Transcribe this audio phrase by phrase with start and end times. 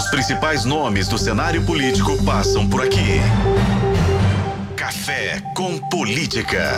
[0.00, 3.20] Os principais nomes do cenário político passam por aqui.
[4.74, 6.74] Café com Política.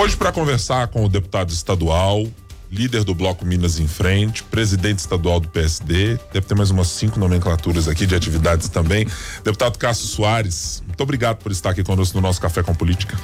[0.00, 2.24] Hoje, para conversar com o deputado estadual,
[2.70, 7.18] líder do Bloco Minas em Frente, presidente estadual do PSD, deve ter mais umas cinco
[7.18, 9.04] nomenclaturas aqui de atividades também.
[9.42, 13.18] Deputado Cássio Soares, muito obrigado por estar aqui conosco no nosso Café com Política.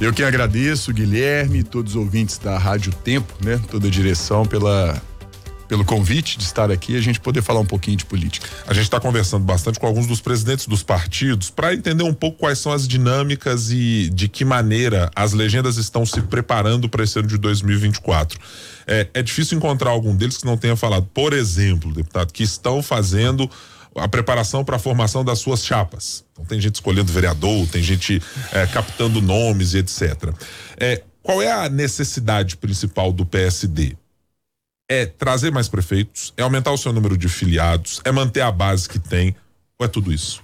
[0.00, 3.60] Eu que agradeço, Guilherme, todos os ouvintes da Rádio Tempo, né?
[3.70, 5.00] Toda a direção pela
[5.68, 8.48] pelo convite de estar aqui e a gente poder falar um pouquinho de política.
[8.66, 12.38] A gente está conversando bastante com alguns dos presidentes dos partidos para entender um pouco
[12.38, 17.18] quais são as dinâmicas e de que maneira as legendas estão se preparando para esse
[17.18, 18.38] ano de 2024.
[18.86, 22.82] É, é difícil encontrar algum deles que não tenha falado, por exemplo, deputado, que estão
[22.82, 23.50] fazendo
[23.96, 26.24] a preparação para a formação das suas chapas.
[26.32, 28.20] Então tem gente escolhendo vereador, tem gente
[28.52, 30.32] é, captando nomes e etc.
[30.76, 33.96] É, qual é a necessidade principal do PSD?
[34.94, 38.88] É trazer mais prefeitos, é aumentar o seu número de filiados, é manter a base
[38.88, 39.34] que tem,
[39.78, 40.42] ou é tudo isso?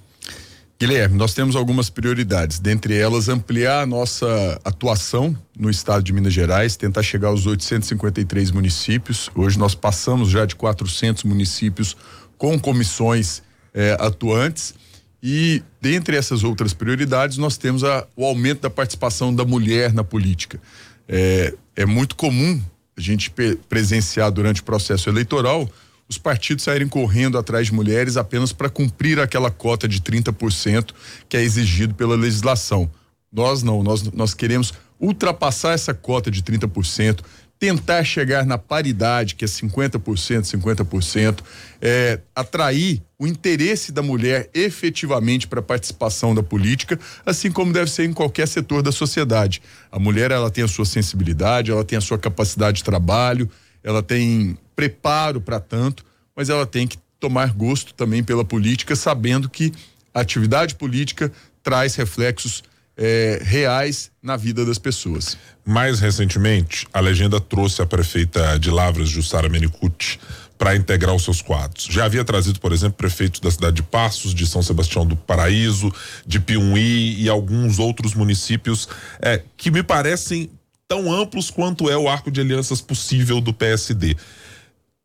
[0.78, 6.32] Guilherme, nós temos algumas prioridades, dentre elas ampliar a nossa atuação no estado de Minas
[6.32, 9.28] Gerais, tentar chegar aos 853 municípios.
[9.34, 11.94] Hoje nós passamos já de 400 municípios
[12.38, 13.42] com comissões
[13.74, 14.74] eh, atuantes.
[15.22, 20.02] E dentre essas outras prioridades, nós temos a, o aumento da participação da mulher na
[20.02, 20.58] política.
[21.06, 22.58] É, é muito comum
[23.00, 23.32] a gente
[23.68, 25.68] presenciar durante o processo eleitoral
[26.08, 30.92] os partidos saírem correndo atrás de mulheres apenas para cumprir aquela cota de 30%
[31.28, 32.90] que é exigido pela legislação.
[33.32, 37.20] Nós não, nós, nós queremos ultrapassar essa cota de 30%,
[37.60, 41.40] tentar chegar na paridade, que é 50%, 50%,
[41.78, 47.90] é, atrair o interesse da mulher efetivamente para a participação da política, assim como deve
[47.90, 49.60] ser em qualquer setor da sociedade.
[49.92, 53.48] A mulher ela tem a sua sensibilidade, ela tem a sua capacidade de trabalho,
[53.84, 56.02] ela tem preparo para tanto,
[56.34, 59.70] mas ela tem que tomar gosto também pela política, sabendo que
[60.14, 61.30] a atividade política
[61.62, 62.62] traz reflexos
[63.00, 65.38] é, reais na vida das pessoas.
[65.64, 70.20] Mais recentemente, a legenda trouxe a prefeita de Lavras, Jussara Menicucci,
[70.58, 71.84] para integrar os seus quadros.
[71.84, 75.90] Já havia trazido, por exemplo, prefeitos da cidade de Passos, de São Sebastião do Paraíso,
[76.26, 78.86] de Piumhi e alguns outros municípios
[79.22, 80.50] é, que me parecem
[80.86, 84.14] tão amplos quanto é o arco de alianças possível do PSD.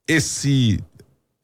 [0.06, 0.84] Esse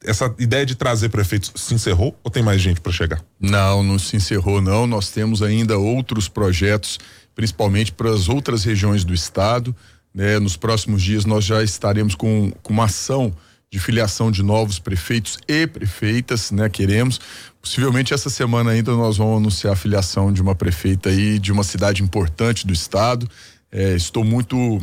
[0.04, 3.24] essa ideia de trazer prefeitos se encerrou ou tem mais gente para chegar?
[3.40, 4.88] Não, não se encerrou não.
[4.88, 7.00] Nós temos ainda outros projetos,
[7.36, 9.76] principalmente para as outras regiões do estado.
[10.14, 10.40] Né?
[10.40, 13.34] Nos próximos dias nós já estaremos com, com uma ação
[13.72, 16.68] de filiação de novos prefeitos e prefeitas, né?
[16.68, 17.22] Queremos.
[17.62, 21.64] Possivelmente essa semana ainda nós vamos anunciar a filiação de uma prefeita aí de uma
[21.64, 23.30] cidade importante do estado.
[23.72, 24.78] É, estou muito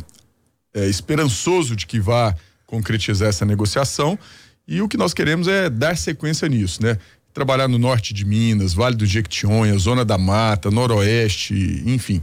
[0.73, 2.35] é, esperançoso de que vá
[2.67, 4.19] concretizar essa negociação
[4.69, 6.99] e o que nós queremos é dar sequência nisso, né?
[7.33, 12.21] Trabalhar no norte de Minas, Vale do Jequitinhonha, Zona da Mata, Noroeste, enfim,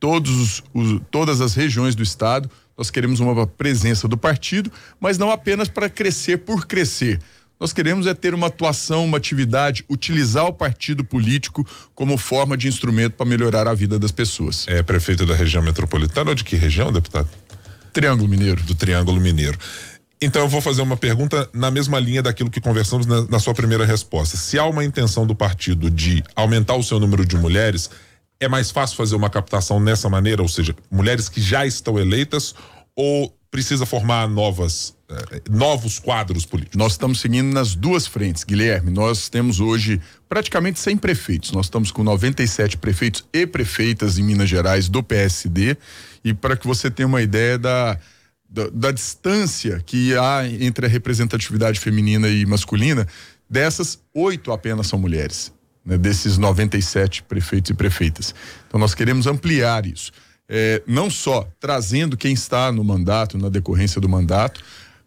[0.00, 2.50] todos os, todas as regiões do estado.
[2.76, 7.20] Nós queremos uma presença do partido, mas não apenas para crescer por crescer.
[7.58, 12.68] Nós queremos é ter uma atuação, uma atividade, utilizar o partido político como forma de
[12.68, 14.66] instrumento para melhorar a vida das pessoas.
[14.68, 17.28] É prefeito da região metropolitana ou de que região, deputado?
[17.94, 18.62] Triângulo Mineiro.
[18.62, 19.58] Do Triângulo Mineiro.
[20.20, 23.52] Então eu vou fazer uma pergunta na mesma linha daquilo que conversamos na, na, sua
[23.52, 24.36] primeira resposta.
[24.36, 27.90] Se há uma intenção do partido de aumentar o seu número de mulheres,
[28.40, 32.54] é mais fácil fazer uma captação nessa maneira, ou seja, mulheres que já estão eleitas
[32.94, 36.78] ou precisa formar novas eh, novos quadros políticos?
[36.78, 38.90] Nós estamos seguindo nas duas frentes, Guilherme.
[38.90, 41.52] Nós temos hoje praticamente 100 prefeitos.
[41.52, 45.76] Nós estamos com 97 prefeitos e prefeitas em Minas Gerais do PSD.
[46.24, 47.98] E para que você tenha uma ideia da
[48.48, 53.06] da, da, distância que há entre a representatividade feminina e masculina,
[53.48, 55.52] dessas, oito apenas são mulheres,
[55.84, 58.34] né, desses 97 prefeitos e prefeitas.
[58.66, 60.12] Então, nós queremos ampliar isso.
[60.48, 64.62] É, não só trazendo quem está no mandato, na decorrência do mandato,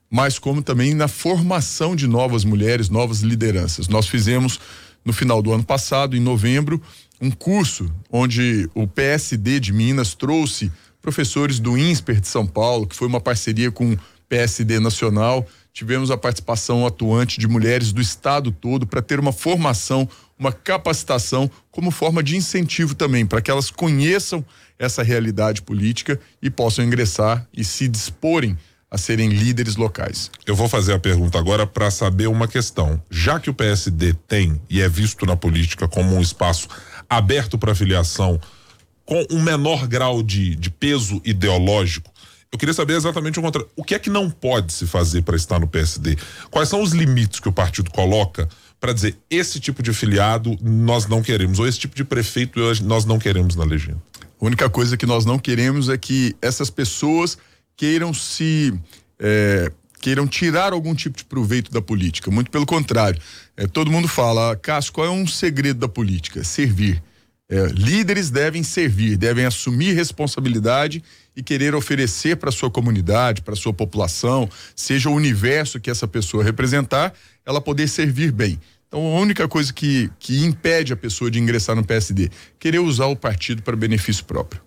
[0.09, 3.87] mas como também na formação de novas mulheres, novas lideranças.
[3.87, 4.59] Nós fizemos
[5.05, 6.81] no final do ano passado, em novembro,
[7.21, 12.95] um curso onde o PSD de Minas trouxe professores do INSPER de São Paulo, que
[12.95, 15.47] foi uma parceria com o PSD Nacional.
[15.73, 20.07] Tivemos a participação atuante de mulheres do estado todo para ter uma formação,
[20.37, 24.43] uma capacitação como forma de incentivo também, para que elas conheçam
[24.77, 28.57] essa realidade política e possam ingressar e se disporem
[28.91, 30.31] a serem líderes locais.
[30.45, 33.01] Eu vou fazer a pergunta agora para saber uma questão.
[33.09, 36.67] Já que o PSD tem e é visto na política como um espaço
[37.07, 38.39] aberto para filiação
[39.09, 42.13] com um menor grau de, de peso ideológico,
[42.51, 43.67] Eu queria saber exatamente o contrário.
[43.75, 46.15] O que é que não pode se fazer para estar no PSD?
[46.51, 48.47] Quais são os limites que o partido coloca
[48.79, 53.03] para dizer esse tipo de filiado nós não queremos, ou esse tipo de prefeito nós
[53.03, 53.99] não queremos na legenda?
[54.39, 57.35] A única coisa que nós não queremos é que essas pessoas
[57.75, 58.73] queiram se.
[59.19, 62.29] É, queiram tirar algum tipo de proveito da política.
[62.29, 63.19] Muito pelo contrário.
[63.57, 66.43] É, todo mundo fala, Cássio, qual é um segredo da política?
[66.43, 67.01] Servir.
[67.51, 71.03] É, líderes devem servir, devem assumir responsabilidade
[71.35, 76.43] e querer oferecer para sua comunidade, para sua população, seja o universo que essa pessoa
[76.43, 77.11] representar,
[77.43, 78.59] ela poder servir bem.
[78.87, 82.29] Então, a única coisa que, que impede a pessoa de ingressar no PSD,
[82.59, 84.61] querer usar o partido para benefício próprio.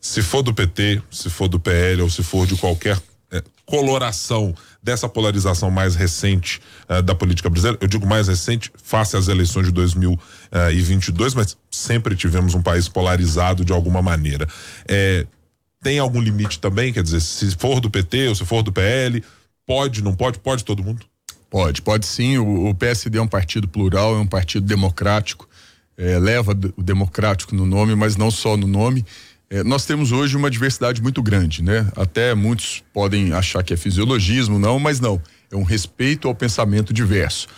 [0.00, 3.00] Se for do PT, se for do PL ou se for de qualquer
[3.32, 7.78] é, coloração dessa polarização mais recente uh, da política brasileira.
[7.80, 13.64] Eu digo mais recente, face às eleições de 2022, mas sempre tivemos um país polarizado
[13.64, 14.46] de alguma maneira.
[14.86, 15.26] É,
[15.82, 16.92] tem algum limite também?
[16.92, 19.22] Quer dizer, se for do PT ou se for do PL,
[19.66, 20.38] pode, não pode?
[20.38, 21.04] Pode todo mundo?
[21.50, 22.38] Pode, pode sim.
[22.38, 25.48] O, o PSD é um partido plural, é um partido democrático,
[25.96, 29.04] é, leva o democrático no nome, mas não só no nome.
[29.52, 31.86] É, nós temos hoje uma diversidade muito grande, né?
[31.94, 35.20] Até muitos podem achar que é fisiologismo, não, mas não.
[35.50, 37.48] É um respeito ao pensamento diverso.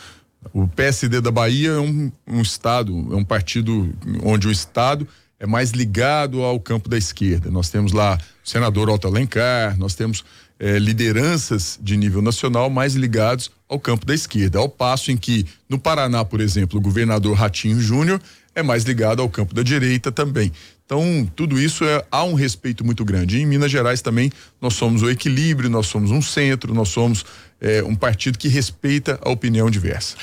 [0.52, 3.94] O PSD da Bahia é um, um estado, é um partido
[4.24, 5.06] onde o estado
[5.38, 7.48] é mais ligado ao campo da esquerda.
[7.48, 10.24] Nós temos lá o senador Otto Alencar, nós temos
[10.58, 14.58] é, lideranças de nível nacional mais ligados ao campo da esquerda.
[14.58, 18.20] Ao passo em que, no Paraná, por exemplo, o governador Ratinho Júnior
[18.54, 20.52] é mais ligado ao campo da direita também.
[20.84, 23.38] Então, tudo isso é, há um respeito muito grande.
[23.38, 24.30] E em Minas Gerais também
[24.60, 27.24] nós somos o equilíbrio, nós somos um centro, nós somos
[27.60, 30.16] é, um partido que respeita a opinião diversa.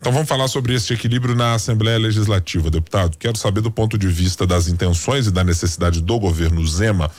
[0.00, 3.16] Então vamos falar sobre esse equilíbrio na Assembleia Legislativa, deputado.
[3.16, 7.10] Quero saber do ponto de vista das intenções e da necessidade do governo Zema,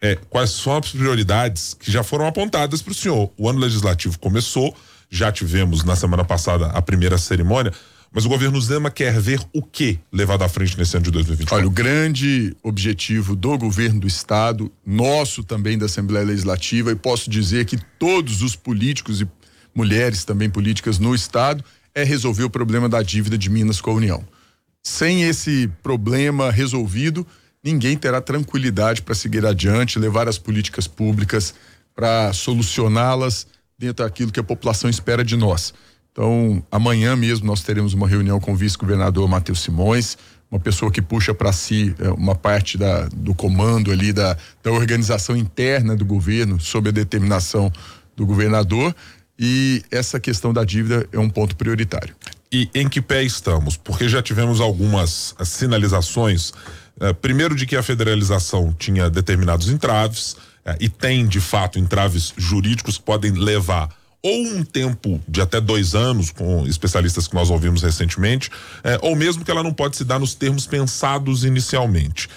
[0.00, 3.30] é, quais são as prioridades que já foram apontadas para o senhor.
[3.36, 4.74] O ano legislativo começou,
[5.08, 7.72] já tivemos na semana passada a primeira cerimônia.
[8.12, 11.56] Mas o governo Zema quer ver o que levado à frente nesse ano de 2024?
[11.56, 17.30] Olha, o grande objetivo do governo do estado, nosso também da Assembleia Legislativa, e posso
[17.30, 19.28] dizer que todos os políticos e
[19.72, 21.64] mulheres também políticas no estado,
[21.94, 24.24] é resolver o problema da dívida de Minas com a União.
[24.82, 27.24] Sem esse problema resolvido,
[27.62, 31.54] ninguém terá tranquilidade para seguir adiante, levar as políticas públicas
[31.94, 33.46] para solucioná-las
[33.78, 35.72] dentro daquilo que a população espera de nós.
[36.12, 40.16] Então, amanhã mesmo nós teremos uma reunião com o vice-governador Matheus Simões,
[40.50, 44.72] uma pessoa que puxa para si é, uma parte da, do comando ali da, da
[44.72, 47.72] organização interna do governo sob a determinação
[48.16, 48.94] do governador
[49.38, 52.14] e essa questão da dívida é um ponto prioritário.
[52.52, 53.76] E em que pé estamos?
[53.76, 56.52] Porque já tivemos algumas sinalizações,
[57.00, 62.34] eh, primeiro de que a federalização tinha determinados entraves eh, e tem de fato entraves
[62.36, 63.88] jurídicos que podem levar
[64.22, 68.50] ou um tempo de até dois anos, com especialistas que nós ouvimos recentemente,
[68.84, 72.28] é, ou mesmo que ela não pode se dar nos termos pensados inicialmente.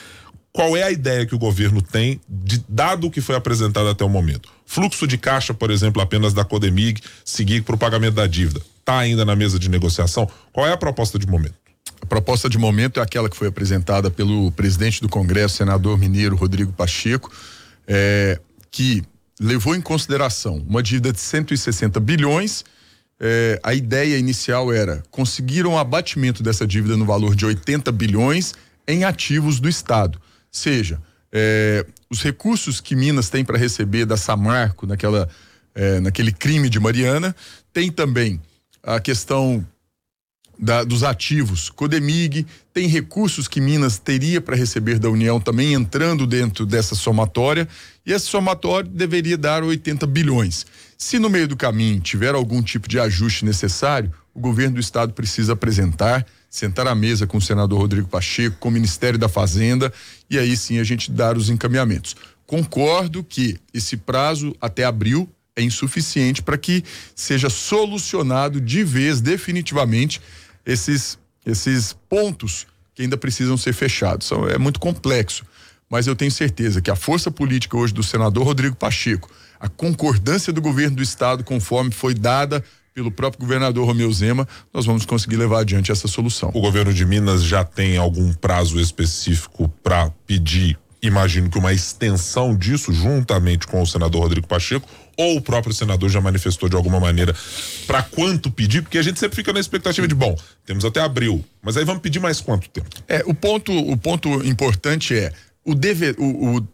[0.53, 4.05] Qual é a ideia que o governo tem, de, dado o que foi apresentado até
[4.05, 4.49] o momento?
[4.65, 8.61] Fluxo de caixa, por exemplo, apenas da Codemig, seguir para o pagamento da dívida.
[8.79, 10.29] Está ainda na mesa de negociação?
[10.51, 11.55] Qual é a proposta de momento?
[12.01, 16.35] A proposta de momento é aquela que foi apresentada pelo presidente do Congresso, senador mineiro
[16.35, 17.31] Rodrigo Pacheco,
[17.87, 18.39] é,
[18.69, 19.03] que
[19.43, 22.63] levou em consideração uma dívida de 160 bilhões.
[23.19, 28.53] É, a ideia inicial era conseguir um abatimento dessa dívida no valor de 80 bilhões
[28.87, 30.19] em ativos do Estado.
[30.49, 30.99] Seja,
[31.31, 35.27] é, os recursos que Minas tem para receber da Samarco naquela,
[35.75, 37.35] é, naquele crime de Mariana,
[37.73, 38.41] tem também
[38.81, 39.65] a questão
[40.57, 41.69] da, dos ativos.
[41.69, 47.67] Codemig tem recursos que Minas teria para receber da União também entrando dentro dessa somatória
[48.05, 50.65] e esse somatório deveria dar 80 bilhões.
[50.97, 55.13] Se no meio do caminho tiver algum tipo de ajuste necessário, o governo do estado
[55.13, 59.91] precisa apresentar, sentar à mesa com o senador Rodrigo Pacheco, com o Ministério da Fazenda
[60.29, 62.15] e aí sim a gente dar os encaminhamentos.
[62.45, 66.83] Concordo que esse prazo até abril é insuficiente para que
[67.15, 70.19] seja solucionado de vez definitivamente
[70.65, 74.27] esses, esses pontos que ainda precisam ser fechados.
[74.27, 75.43] São, é muito complexo,
[75.89, 79.29] mas eu tenho certeza que a força política hoje do senador Rodrigo Pacheco,
[79.59, 84.85] a concordância do governo do estado, conforme foi dada pelo próprio governador Romeu Zema, nós
[84.85, 86.51] vamos conseguir levar adiante essa solução.
[86.53, 92.55] O governo de Minas já tem algum prazo específico para pedir, imagino que uma extensão
[92.55, 96.99] disso, juntamente com o senador Rodrigo Pacheco, ou o próprio senador já manifestou de alguma
[96.99, 97.35] maneira
[97.85, 101.43] para quanto pedir, porque a gente sempre fica na expectativa de, bom, temos até abril,
[101.61, 102.89] mas aí vamos pedir mais quanto tempo?
[103.07, 105.31] É, o ponto, o ponto importante é
[105.63, 106.67] o dever, o, o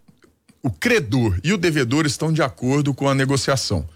[0.62, 3.88] o credor e o devedor estão de acordo com a negociação.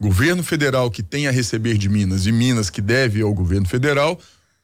[0.00, 4.18] Governo federal que tem a receber de Minas e Minas que deve ao governo federal,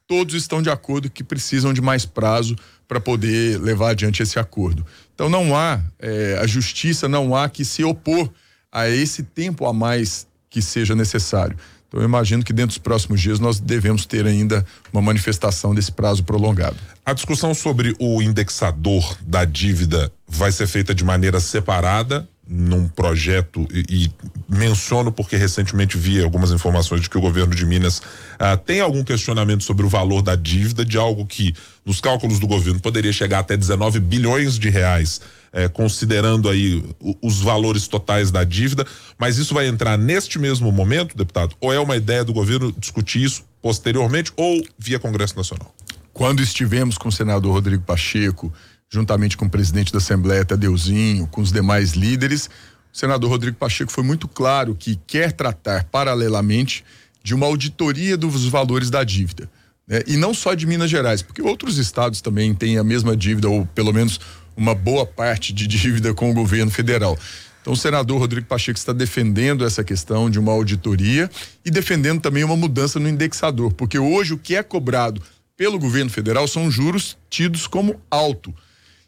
[0.07, 2.55] todos estão de acordo que precisam de mais prazo
[2.87, 4.85] para poder levar adiante esse acordo.
[5.13, 8.29] Então não há, é, a justiça não há que se opor
[8.71, 11.57] a esse tempo a mais que seja necessário.
[11.87, 15.91] Então eu imagino que dentro dos próximos dias nós devemos ter ainda uma manifestação desse
[15.91, 16.75] prazo prolongado.
[17.05, 23.67] A discussão sobre o indexador da dívida vai ser feita de maneira separada num projeto
[23.71, 24.11] e, e,
[24.47, 28.01] menciono porque recentemente vi algumas informações de que o governo de Minas
[28.39, 31.53] ah, tem algum questionamento sobre o valor da dívida de algo que
[31.87, 32.81] nos cálculos do governo.
[32.81, 35.21] Poderia chegar até 19 bilhões de reais
[35.53, 36.83] eh, considerando aí
[37.21, 38.85] os valores totais da dívida.
[39.17, 41.55] Mas isso vai entrar neste mesmo momento deputado?
[41.61, 45.73] Ou é uma ideia do governo discutir isso posteriormente ou via Congresso Nacional?
[46.11, 48.51] Quando estivemos com o senador Rodrigo Pacheco
[48.89, 52.49] juntamente com o presidente da Assembleia, Tadeuzinho, com os demais líderes,
[52.93, 56.83] o senador Rodrigo Pacheco foi muito claro que quer tratar paralelamente
[57.23, 59.49] de uma auditoria dos valores da dívida.
[59.87, 60.01] Né?
[60.05, 63.65] E não só de Minas Gerais, porque outros estados também têm a mesma dívida, ou
[63.67, 64.19] pelo menos
[64.55, 67.17] uma boa parte de dívida com o governo federal.
[67.61, 71.29] Então, o senador Rodrigo Pacheco está defendendo essa questão de uma auditoria
[71.65, 75.21] e defendendo também uma mudança no indexador, porque hoje o que é cobrado
[75.57, 78.53] pelo governo federal são juros tidos como alto.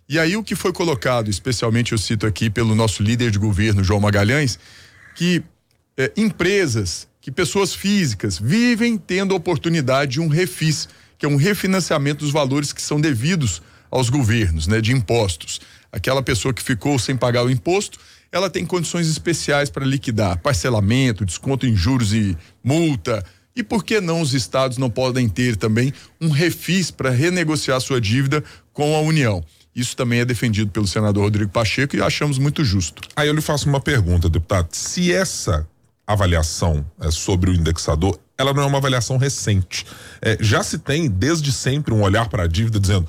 [0.10, 3.84] E aí o que foi colocado, especialmente eu cito aqui pelo nosso líder de governo,
[3.84, 4.60] João Magalhães,
[5.16, 5.44] que
[5.96, 11.36] é, empresas, que pessoas físicas vivem tendo a oportunidade de um refis, que é um
[11.36, 13.62] refinanciamento dos valores que são devidos
[13.92, 15.60] aos governos, né, de impostos.
[15.92, 18.00] Aquela pessoa que ficou sem pagar o imposto,
[18.32, 23.26] ela tem condições especiais para liquidar parcelamento, desconto em juros e multa.
[23.56, 28.00] E por que não os estados não podem ter também um refis para renegociar sua
[28.00, 29.44] dívida com a União?
[29.76, 33.02] Isso também é defendido pelo senador Rodrigo Pacheco e achamos muito justo.
[33.16, 34.70] Aí eu lhe faço uma pergunta, deputado.
[34.72, 35.68] Se essa
[36.14, 39.86] avaliação é, sobre o indexador, ela não é uma avaliação recente.
[40.22, 43.08] É, já se tem desde sempre um olhar para a dívida dizendo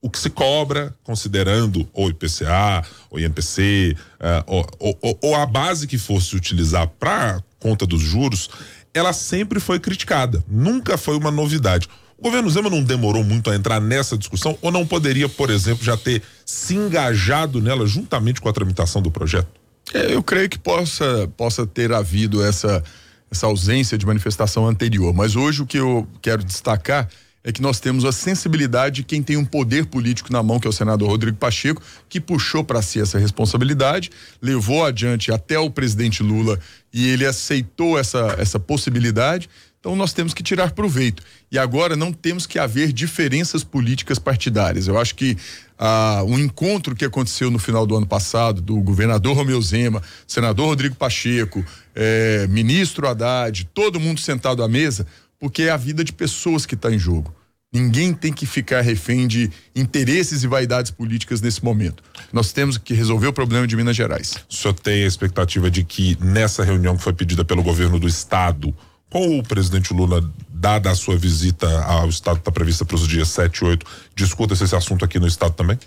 [0.00, 5.86] o que se cobra, considerando o IPCA, o INPC, é, ou, ou, ou, a base
[5.86, 8.48] que fosse utilizar para conta dos juros,
[8.94, 10.42] ela sempre foi criticada.
[10.48, 11.88] Nunca foi uma novidade.
[12.16, 15.84] O governo Zema não demorou muito a entrar nessa discussão ou não poderia, por exemplo,
[15.84, 19.48] já ter se engajado nela juntamente com a tramitação do projeto?
[19.94, 22.82] É, eu creio que possa, possa ter havido essa,
[23.30, 27.08] essa ausência de manifestação anterior, mas hoje o que eu quero destacar
[27.44, 30.66] é que nós temos a sensibilidade de quem tem um poder político na mão, que
[30.66, 34.10] é o senador Rodrigo Pacheco, que puxou para si essa responsabilidade,
[34.42, 36.58] levou adiante até o presidente Lula
[36.92, 39.48] e ele aceitou essa, essa possibilidade
[39.80, 41.22] então nós temos que tirar proveito.
[41.50, 44.88] E agora não temos que haver diferenças políticas partidárias.
[44.88, 45.36] Eu acho que
[45.78, 50.66] ah, um encontro que aconteceu no final do ano passado do governador Romeu Zema, senador
[50.66, 55.06] Rodrigo Pacheco, eh, ministro Haddad, todo mundo sentado à mesa,
[55.38, 57.32] porque é a vida de pessoas que está em jogo.
[57.72, 62.02] Ninguém tem que ficar refém de interesses e vaidades políticas nesse momento.
[62.32, 64.34] Nós temos que resolver o problema de Minas Gerais.
[64.50, 68.08] O senhor tem a expectativa de que nessa reunião que foi pedida pelo governo do
[68.08, 68.74] estado,
[69.10, 73.28] com o presidente Lula, dada a sua visita ao Estado, está prevista para os dias
[73.28, 75.78] 7 e 8, discuta esse assunto aqui no Estado também?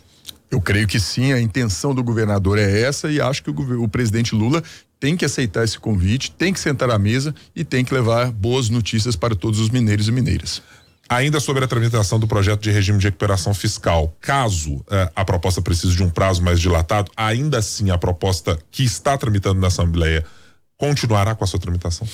[0.50, 3.88] Eu creio que sim, a intenção do governador é essa e acho que o, o,
[3.88, 4.62] presidente Lula
[5.00, 8.70] tem que aceitar esse convite, tem que sentar à mesa e tem que levar boas
[8.70, 10.62] notícias para todos os mineiros e mineiras.
[11.08, 15.62] Ainda sobre a tramitação do projeto de regime de recuperação fiscal, caso eh, a proposta
[15.62, 20.25] precise de um prazo mais dilatado, ainda assim a proposta que está tramitando na Assembleia
[20.78, 22.08] continuará com a sua tramitação?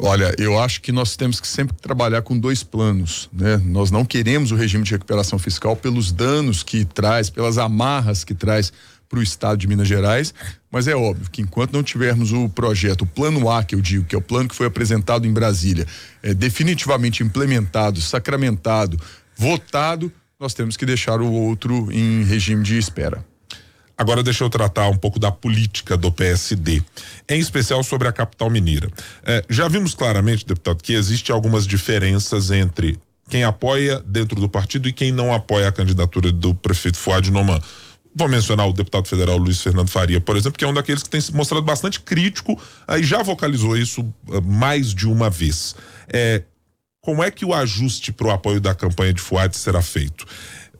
[0.00, 3.56] Olha, eu acho que nós temos que sempre trabalhar com dois planos, né?
[3.64, 8.32] Nós não queremos o regime de recuperação fiscal pelos danos que traz, pelas amarras que
[8.32, 8.72] traz
[9.08, 10.34] para o estado de Minas Gerais,
[10.70, 14.04] mas é óbvio que enquanto não tivermos o projeto, o plano A, que eu digo,
[14.04, 15.86] que é o plano que foi apresentado em Brasília,
[16.22, 19.00] é definitivamente implementado, sacramentado,
[19.36, 23.24] votado, nós temos que deixar o outro em regime de espera.
[23.98, 26.80] Agora deixa eu tratar um pouco da política do PSD,
[27.28, 28.88] em especial sobre a capital mineira.
[29.24, 32.96] É, já vimos claramente, deputado, que existem algumas diferenças entre
[33.28, 37.60] quem apoia dentro do partido e quem não apoia a candidatura do prefeito Fuad Noman.
[38.14, 41.10] Vou mencionar o deputado federal Luiz Fernando Faria, por exemplo, que é um daqueles que
[41.10, 42.60] tem se mostrado bastante crítico
[42.96, 45.74] e já vocalizou isso uh, mais de uma vez.
[46.08, 46.42] É,
[47.00, 50.26] como é que o ajuste para o apoio da campanha de Fuad será feito?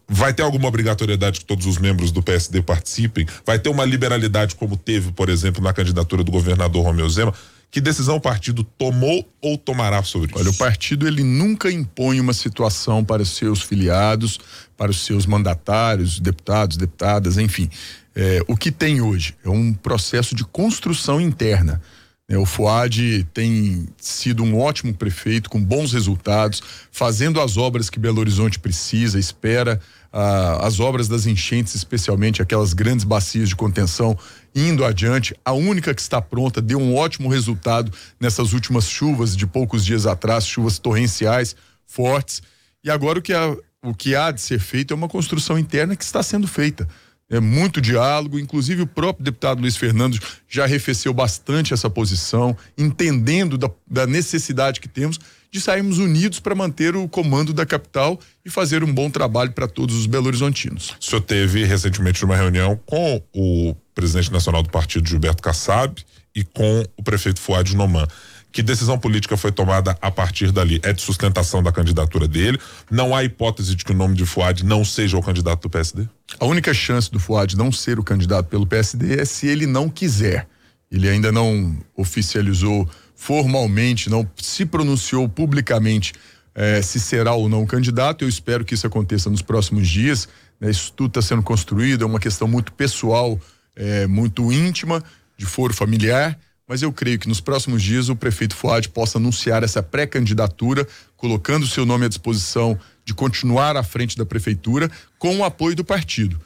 [0.08, 3.26] Vai ter alguma obrigatoriedade que todos os membros do PSD participem?
[3.44, 7.34] Vai ter uma liberalidade como teve, por exemplo, na candidatura do governador Romeu Zema?
[7.70, 10.38] Que decisão o partido tomou ou tomará sobre isso?
[10.38, 14.40] Olha, o partido ele nunca impõe uma situação para os seus filiados,
[14.74, 17.68] para os seus mandatários, deputados, deputadas, enfim.
[18.16, 21.82] É, o que tem hoje é um processo de construção interna.
[22.26, 27.98] É, o Fuad tem sido um ótimo prefeito, com bons resultados, fazendo as obras que
[27.98, 29.80] Belo Horizonte precisa, espera,
[30.12, 34.18] ah, as obras das enchentes, especialmente aquelas grandes bacias de contenção,
[34.54, 35.34] indo adiante.
[35.44, 40.06] A única que está pronta deu um ótimo resultado nessas últimas chuvas de poucos dias
[40.06, 41.54] atrás, chuvas torrenciais
[41.86, 42.42] fortes.
[42.82, 45.96] E agora o que, há, o que há de ser feito é uma construção interna
[45.96, 46.88] que está sendo feita
[47.30, 53.58] é muito diálogo, inclusive o próprio deputado Luiz Fernando já arrefeceu bastante essa posição, entendendo
[53.58, 58.50] da, da necessidade que temos de sairmos unidos para manter o comando da capital e
[58.50, 60.94] fazer um bom trabalho para todos os belo-horizontinos.
[61.00, 66.44] O senhor teve recentemente uma reunião com o presidente nacional do partido, Gilberto Kassab, e
[66.44, 68.06] com o prefeito Fuad Noman.
[68.50, 70.80] Que decisão política foi tomada a partir dali?
[70.82, 72.58] É de sustentação da candidatura dele?
[72.90, 76.08] Não há hipótese de que o nome de Fuad não seja o candidato do PSD?
[76.40, 79.88] A única chance do Fuad não ser o candidato pelo PSD é se ele não
[79.88, 80.48] quiser.
[80.90, 82.88] Ele ainda não oficializou
[83.18, 86.12] formalmente, não se pronunciou publicamente
[86.54, 88.24] eh, se será ou não candidato.
[88.24, 90.28] Eu espero que isso aconteça nos próximos dias.
[90.60, 90.70] Né?
[90.70, 93.38] Isso tudo está sendo construído, é uma questão muito pessoal,
[93.76, 95.02] eh, muito íntima,
[95.36, 99.62] de foro familiar mas eu creio que nos próximos dias o prefeito Fuad possa anunciar
[99.62, 105.44] essa pré-candidatura, colocando seu nome à disposição de continuar à frente da prefeitura com o
[105.44, 106.38] apoio do partido.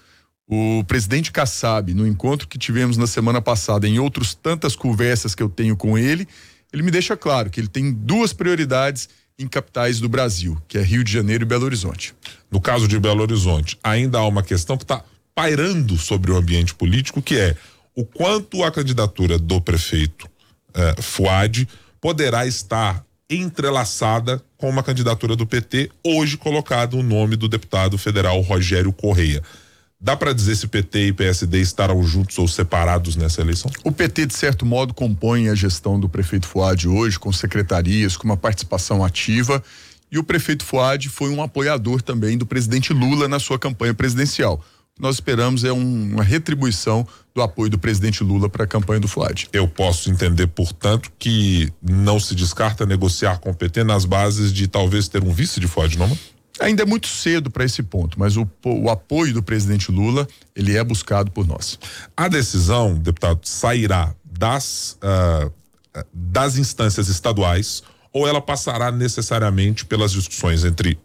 [0.46, 5.42] O presidente Kassab, no encontro que tivemos na semana passada, em outras tantas conversas que
[5.42, 6.28] eu tenho com ele,
[6.72, 10.82] ele me deixa claro que ele tem duas prioridades em capitais do Brasil, que é
[10.82, 12.14] Rio de Janeiro e Belo Horizonte.
[12.50, 16.74] No caso de Belo Horizonte, ainda há uma questão que está pairando sobre o ambiente
[16.74, 17.56] político, que é
[17.94, 20.28] o quanto a candidatura do prefeito
[20.74, 21.68] eh, Fuad
[22.00, 28.40] poderá estar entrelaçada com uma candidatura do PT, hoje colocado o nome do deputado federal
[28.40, 29.42] Rogério Correia.
[30.04, 33.70] Dá para dizer se PT e PSD estarão juntos ou separados nessa eleição?
[33.84, 38.24] O PT, de certo modo, compõe a gestão do prefeito Fuad hoje, com secretarias, com
[38.24, 39.62] uma participação ativa.
[40.10, 44.60] E o prefeito Fuad foi um apoiador também do presidente Lula na sua campanha presidencial
[44.98, 49.08] nós esperamos é um, uma retribuição do apoio do presidente Lula para a campanha do
[49.08, 49.48] Fuad.
[49.52, 54.68] Eu posso entender, portanto, que não se descarta negociar com o PT nas bases de
[54.68, 56.16] talvez ter um vice de Fuad, não?
[56.60, 60.76] Ainda é muito cedo para esse ponto, mas o, o, apoio do presidente Lula ele
[60.76, 61.78] é buscado por nós.
[62.16, 65.50] A decisão, deputado, sairá das uh,
[66.12, 70.98] das instâncias estaduais ou ela passará necessariamente pelas discussões entre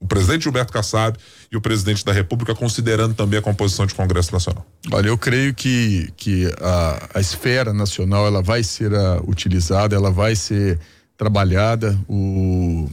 [0.00, 1.18] o presidente Gilberto Kassab
[1.50, 4.64] e o presidente da República, considerando também a composição de Congresso Nacional?
[4.92, 9.96] Olha, eu creio que, que a, a esfera nacional ela vai ser a, ah, utilizada,
[9.96, 10.78] ela vai ser
[11.16, 11.98] trabalhada.
[12.08, 12.88] O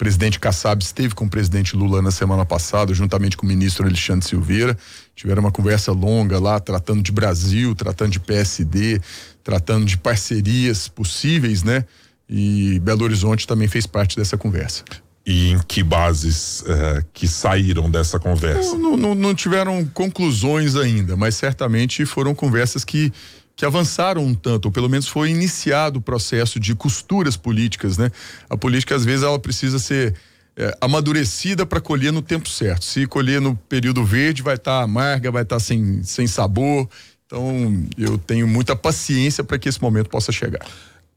[0.00, 4.26] presidente Kassab esteve com o presidente Lula na semana passada, juntamente com o ministro Alexandre
[4.26, 4.74] Silveira.
[5.14, 8.98] Tiveram uma conversa longa lá, tratando de Brasil, tratando de PSD,
[9.44, 11.84] tratando de parcerias possíveis, né?
[12.26, 14.84] E Belo Horizonte também fez parte dessa conversa
[15.26, 18.76] e em que bases uh, que saíram dessa conversa?
[18.76, 23.12] Não, não, não, tiveram conclusões ainda, mas certamente foram conversas que,
[23.60, 28.10] que avançaram um tanto, ou pelo menos foi iniciado o processo de costuras políticas, né?
[28.48, 30.14] A política, às vezes, ela precisa ser
[30.56, 32.86] é, amadurecida para colher no tempo certo.
[32.86, 36.88] Se colher no período verde, vai estar tá amarga, vai estar tá sem, sem sabor.
[37.26, 40.66] Então, eu tenho muita paciência para que esse momento possa chegar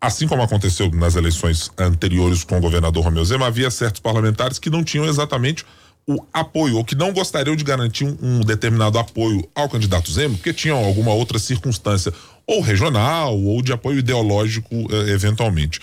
[0.01, 4.69] assim como aconteceu nas eleições anteriores com o governador Romeu Zema, havia certos parlamentares que
[4.69, 5.63] não tinham exatamente
[6.08, 10.36] o apoio, ou que não gostariam de garantir um, um determinado apoio ao candidato Zema,
[10.36, 12.13] porque tinham alguma outra circunstância,
[12.46, 15.80] ou regional, ou de apoio ideológico, eh, eventualmente.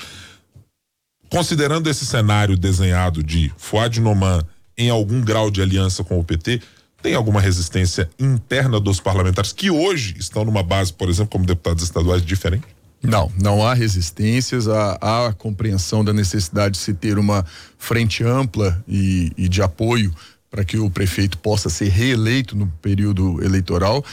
[1.31, 4.45] Considerando esse cenário desenhado de Fuad Noman
[4.77, 6.61] em algum grau de aliança com o PT,
[7.03, 11.83] tem alguma resistência interna dos parlamentares que hoje estão numa base, por exemplo, como deputados
[11.83, 12.67] estaduais diferente?
[13.03, 17.45] Não, não há resistências, há, há a compreensão da necessidade de se ter uma
[17.79, 20.15] frente ampla e, e de apoio
[20.51, 24.05] para que o prefeito possa ser reeleito no período eleitoral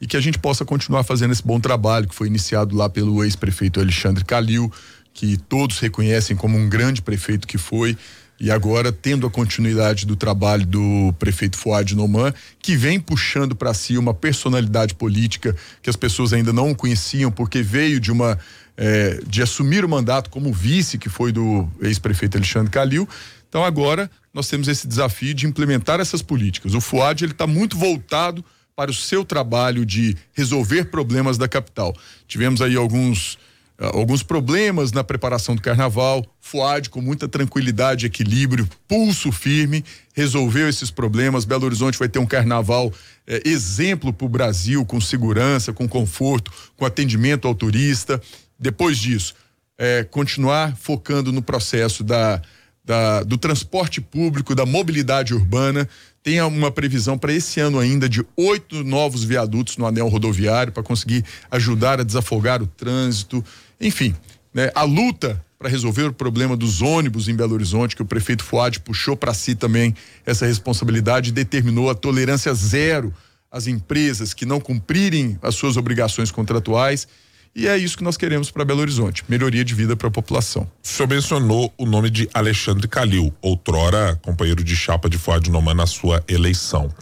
[0.00, 3.24] e que a gente possa continuar fazendo esse bom trabalho que foi iniciado lá pelo
[3.24, 4.70] ex-prefeito Alexandre Calil,
[5.12, 7.96] que todos reconhecem como um grande prefeito que foi
[8.38, 13.72] e agora tendo a continuidade do trabalho do prefeito Fuad Noman, que vem puxando para
[13.72, 18.38] si uma personalidade política que as pessoas ainda não conheciam, porque veio de uma
[18.76, 23.08] é, de assumir o mandato como vice que foi do ex-prefeito Alexandre Calil.
[23.48, 26.74] Então agora nós temos esse desafio de implementar essas políticas.
[26.74, 28.44] O Fuad está muito voltado
[28.74, 31.96] para o seu trabalho de resolver problemas da capital.
[32.28, 33.38] Tivemos aí alguns
[33.78, 36.24] alguns problemas na preparação do carnaval.
[36.40, 39.84] Fuad, com muita tranquilidade, equilíbrio, pulso firme,
[40.14, 41.44] resolveu esses problemas.
[41.44, 42.92] Belo Horizonte vai ter um carnaval
[43.26, 48.20] eh, exemplo para o Brasil, com segurança, com conforto, com atendimento ao turista.
[48.58, 49.34] Depois disso,
[49.78, 52.40] eh, continuar focando no processo da,
[52.84, 55.88] da, do transporte público, da mobilidade urbana.
[56.22, 60.82] Tem uma previsão para esse ano ainda de oito novos viadutos no anel rodoviário para
[60.82, 63.44] conseguir ajudar a desafogar o trânsito.
[63.80, 64.14] Enfim,
[64.52, 68.44] né, a luta para resolver o problema dos ônibus em Belo Horizonte, que o prefeito
[68.44, 73.12] Fuad puxou para si também essa responsabilidade determinou a tolerância zero
[73.50, 77.08] às empresas que não cumprirem as suas obrigações contratuais.
[77.54, 80.70] E é isso que nós queremos para Belo Horizonte: melhoria de vida para a população.
[80.84, 85.74] O senhor mencionou o nome de Alexandre Calil, outrora companheiro de chapa de Fuad Noman
[85.74, 86.92] na sua eleição.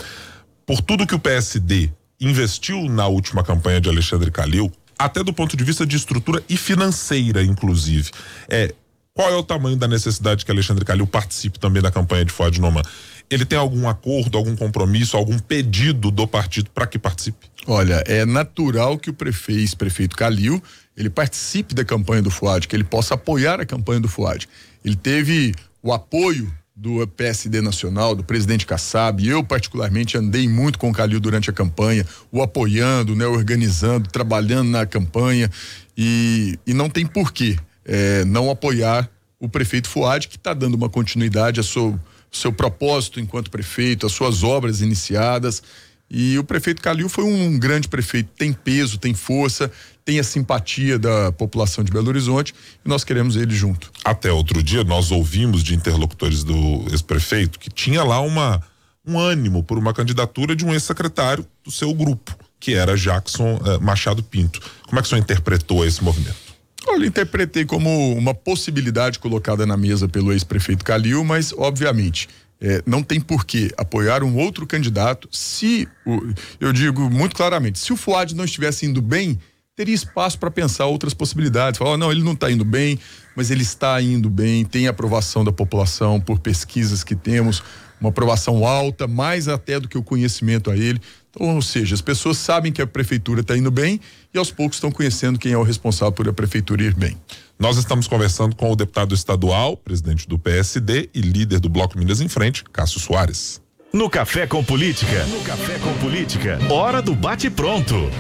[0.64, 5.57] Por tudo que o PSD investiu na última campanha de Alexandre Calil, até do ponto
[5.57, 8.11] de vista de estrutura e financeira, inclusive.
[8.48, 8.74] É,
[9.12, 12.61] qual é o tamanho da necessidade que Alexandre Calil participe também da campanha de Fuad
[12.61, 12.83] Noman?
[13.30, 17.46] Ele tem algum acordo, algum compromisso, algum pedido do partido para que participe?
[17.66, 20.62] Olha, é natural que o prefeito, prefeito Calil,
[20.96, 24.48] ele participe da campanha do Fuad, que ele possa apoiar a campanha do Fuad.
[24.85, 29.26] Ele teve o apoio do PSD Nacional, do presidente Kassab.
[29.26, 34.70] Eu, particularmente, andei muito com o Calil durante a campanha, o apoiando, né, organizando, trabalhando
[34.70, 35.48] na campanha.
[35.96, 39.08] E, e não tem porquê é, não apoiar
[39.38, 41.98] o prefeito Fuad, que está dando uma continuidade ao seu,
[42.32, 45.62] seu propósito enquanto prefeito, às suas obras iniciadas.
[46.10, 49.70] E o prefeito Calil foi um grande prefeito, tem peso, tem força,
[50.04, 53.90] tem a simpatia da população de Belo Horizonte e nós queremos ele junto.
[54.04, 58.62] Até outro dia nós ouvimos de interlocutores do ex-prefeito que tinha lá uma
[59.06, 63.78] um ânimo por uma candidatura de um ex-secretário do seu grupo, que era Jackson eh,
[63.78, 64.60] Machado Pinto.
[64.86, 66.54] Como é que o senhor interpretou esse movimento?
[66.86, 72.28] Olha, interpretei como uma possibilidade colocada na mesa pelo ex-prefeito Calil, mas obviamente
[72.64, 76.18] é, não tem por que apoiar um outro candidato se, o,
[76.59, 79.38] eu digo muito claramente, se o Fuad não estivesse indo bem,
[79.76, 81.78] teria espaço para pensar outras possibilidades.
[81.78, 82.98] Falar, oh, não, ele não está indo bem,
[83.34, 87.62] mas ele está indo bem, tem aprovação da população por pesquisas que temos,
[88.00, 91.00] uma aprovação alta, mais até do que o conhecimento a ele.
[91.30, 94.00] Então, ou seja, as pessoas sabem que a prefeitura está indo bem
[94.32, 97.16] e aos poucos estão conhecendo quem é o responsável por a prefeitura ir bem.
[97.58, 102.20] Nós estamos conversando com o deputado estadual, presidente do PSD e líder do Bloco Minas
[102.20, 103.60] em Frente, Cássio Soares.
[103.92, 105.24] No Café com Política.
[105.26, 106.58] No Café com Política.
[106.68, 108.10] Hora do bate pronto.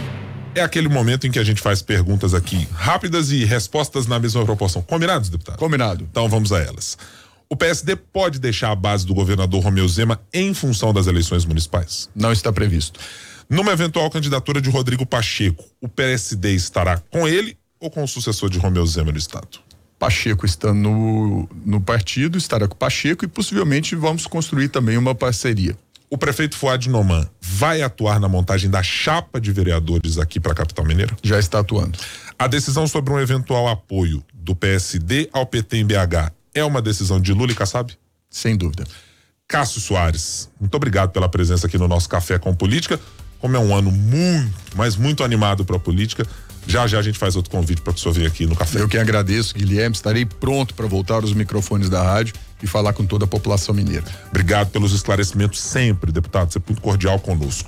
[0.54, 4.44] É aquele momento em que a gente faz perguntas aqui rápidas e respostas na mesma
[4.44, 4.82] proporção.
[4.82, 5.58] Combinados, deputado?
[5.58, 6.06] Combinado.
[6.08, 6.96] Então vamos a elas.
[7.50, 12.08] O PSD pode deixar a base do governador Romeu Zema em função das eleições municipais?
[12.14, 13.00] Não está previsto.
[13.50, 18.48] Numa eventual candidatura de Rodrigo Pacheco, o PSD estará com ele ou com o sucessor
[18.48, 19.58] de Romeu Zema no Estado?
[19.98, 25.14] Pacheco está no, no partido, estará com o Pacheco e possivelmente vamos construir também uma
[25.14, 25.76] parceria.
[26.14, 30.54] O prefeito Fuad Noman vai atuar na montagem da chapa de vereadores aqui para a
[30.54, 31.12] capital mineira?
[31.24, 31.98] Já está atuando.
[32.38, 37.20] A decisão sobre um eventual apoio do PSD ao PT em BH é uma decisão
[37.20, 37.92] de Lula e Kassab?
[38.30, 38.84] Sem dúvida.
[39.48, 43.00] Cássio Soares, muito obrigado pela presença aqui no nosso Café com Política.
[43.40, 46.24] Como é um ano muito, mas muito animado para a política,
[46.66, 48.80] já já a gente faz outro convite para o senhor venha aqui no café.
[48.80, 49.94] Eu que agradeço, Guilherme.
[49.94, 54.04] Estarei pronto para voltar aos microfones da rádio e falar com toda a população mineira.
[54.30, 56.50] Obrigado pelos esclarecimentos sempre, deputado.
[56.50, 57.62] Você é muito cordial conosco.